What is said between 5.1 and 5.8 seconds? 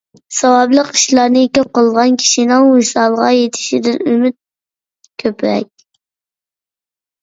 كۆپرەك.